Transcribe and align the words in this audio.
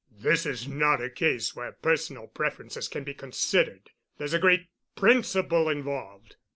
"This 0.09 0.47
is 0.47 0.67
not 0.67 0.99
a 0.99 1.11
case 1.11 1.55
where 1.55 1.73
personal 1.73 2.25
preferences 2.25 2.87
can 2.87 3.03
be 3.03 3.13
considered. 3.13 3.91
There's 4.17 4.33
a 4.33 4.39
great 4.39 4.65
principle 4.95 5.69
involved. 5.69 6.37